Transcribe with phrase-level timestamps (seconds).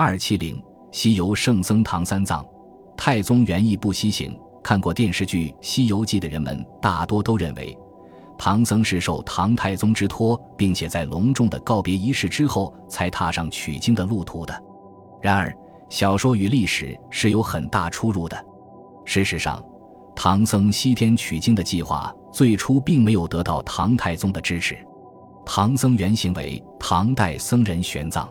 [0.00, 2.46] 二七零西游圣僧唐三藏，
[2.96, 4.32] 太宗原意不西行。
[4.62, 7.76] 看过电视剧《西游记》的人们大多都认为，
[8.38, 14.56] 唐僧是受唐太宗之托，并且在隆重的告别仪式之后才踏上取经的路途的。
[15.20, 15.52] 然而，
[15.88, 18.40] 小说与历史是有很大出入的。
[19.04, 19.60] 事实上，
[20.14, 24.78] 唐僧西天取经的计划最初并没有得到唐太宗的支持。
[25.44, 28.28] 唐僧原型为唐代僧人玄奘，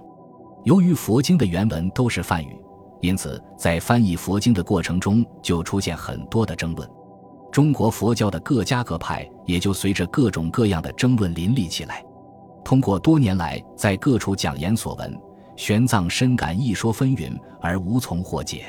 [0.68, 2.62] 由于佛经的原文都是梵语，
[3.00, 6.86] 因此在翻译佛经的过程中就出现很多的争论。
[7.54, 12.04] 中国佛教的各家各派也就随着各种各样的争论林立起来。
[12.66, 15.18] 通过多年来在各处讲言所闻，
[15.56, 17.32] 玄奘深感一说纷纭
[17.62, 18.66] 而无从获解。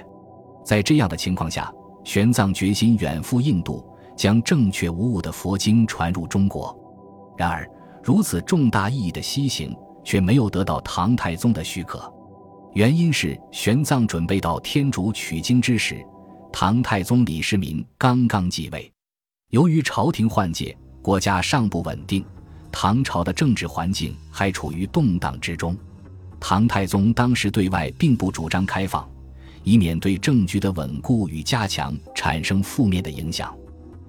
[0.65, 1.69] 在这样的情况下，
[2.05, 6.73] 玄奘决心远赴印度，将正确无误的佛经传入中国。
[7.37, 7.69] 然而，
[8.05, 9.77] 如此重大意义的西行，
[10.09, 12.11] 却没有得到唐太宗的许可。
[12.73, 16.03] 原因是玄奘准备到天竺取经之时，
[16.51, 18.91] 唐太宗李世民刚刚继位。
[19.51, 22.25] 由于朝廷换届，国家尚不稳定，
[22.73, 25.77] 唐朝的政治环境还处于动荡之中。
[26.41, 29.07] 唐太宗当时对外并不主张开放，
[29.63, 33.55] 以免对政局的稳固与加强产生负面的影响。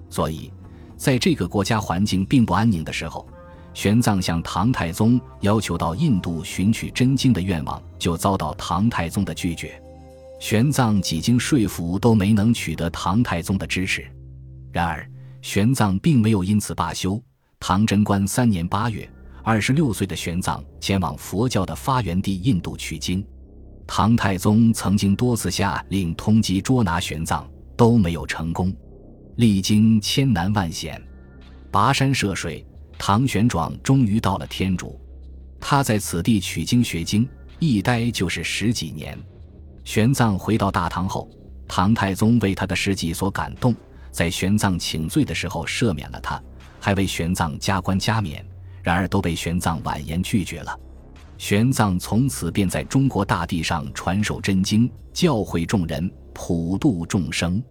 [0.08, 0.50] 所以，
[0.96, 3.28] 在这个国家环境并不安宁的时候，
[3.72, 9.80] 玄奘向唐太宗要求到印度寻取真经的愿望，就遭到唐太宗的拒绝。
[10.40, 14.04] 玄奘几经说服，都没能取得唐太宗的支持。
[14.72, 15.08] 然而，
[15.42, 17.22] 玄奘并没有因此罢休。
[17.58, 19.08] 唐贞观三年八月，
[19.44, 23.24] 二十六岁的玄奘前往佛教的发源地印度取经。
[23.86, 27.44] 唐太宗曾经多次下令通缉捉拿玄奘，
[27.76, 28.72] 都没有成功。
[29.36, 31.00] 历经千难万险，
[31.70, 32.66] 跋山涉水。
[33.02, 35.00] 唐玄奘终于到了天竺，
[35.58, 37.26] 他在此地取经学经，
[37.58, 39.18] 一待就是十几年。
[39.84, 41.26] 玄奘回到大唐后，
[41.66, 43.74] 唐太宗为他的事迹所感动，
[44.10, 46.40] 在玄奘请罪的时候赦免了他，
[46.78, 48.44] 还为玄奘加官加冕。
[48.82, 50.78] 然而都被玄奘婉言拒绝了。
[51.38, 57.62] 玄奘从此便在中国大地上传授真经，教诲众人，普度众生。